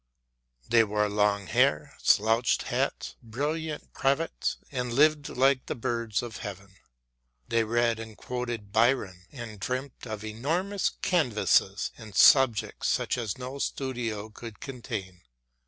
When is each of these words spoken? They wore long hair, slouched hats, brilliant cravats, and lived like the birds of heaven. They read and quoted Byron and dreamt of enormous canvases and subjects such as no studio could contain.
They 0.67 0.83
wore 0.83 1.07
long 1.07 1.45
hair, 1.45 1.95
slouched 2.01 2.63
hats, 2.63 3.13
brilliant 3.21 3.93
cravats, 3.93 4.57
and 4.71 4.91
lived 4.91 5.29
like 5.29 5.67
the 5.67 5.75
birds 5.75 6.23
of 6.23 6.37
heaven. 6.37 6.77
They 7.47 7.63
read 7.63 7.99
and 7.99 8.17
quoted 8.17 8.71
Byron 8.71 9.27
and 9.31 9.59
dreamt 9.59 10.07
of 10.07 10.23
enormous 10.23 10.89
canvases 11.03 11.91
and 11.99 12.15
subjects 12.15 12.87
such 12.89 13.15
as 13.15 13.37
no 13.37 13.59
studio 13.59 14.31
could 14.31 14.59
contain. 14.59 15.21